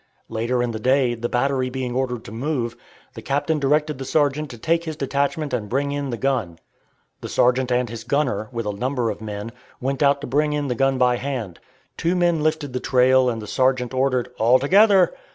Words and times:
Later 0.29 0.63
in 0.63 0.71
the 0.71 0.79
day 0.79 1.13
the 1.13 1.29
battery 1.29 1.69
being 1.69 1.93
ordered 1.95 2.23
to 2.23 2.31
move, 2.31 2.75
the 3.13 3.21
captain 3.21 3.59
directed 3.59 3.99
the 3.99 4.03
sergeant 4.03 4.49
to 4.49 4.57
take 4.57 4.85
his 4.85 4.95
detachment 4.95 5.53
and 5.53 5.69
bring 5.69 5.91
in 5.91 6.09
the 6.09 6.17
gun. 6.17 6.57
The 7.21 7.29
sergeant 7.29 7.71
and 7.71 7.87
his 7.87 8.03
gunner, 8.03 8.49
with 8.51 8.65
a 8.65 8.73
number 8.73 9.11
of 9.11 9.21
men, 9.21 9.51
went 9.79 10.01
out 10.01 10.19
to 10.21 10.25
bring 10.25 10.53
in 10.53 10.69
the 10.69 10.73
gun 10.73 10.97
by 10.97 11.17
hand. 11.17 11.59
Two 11.97 12.15
men 12.15 12.41
lifted 12.41 12.73
the 12.73 12.79
trail 12.79 13.29
and 13.29 13.39
the 13.39 13.45
sergeant 13.45 13.93
ordered, 13.93 14.29
"All 14.39 14.57
together!" 14.57 15.13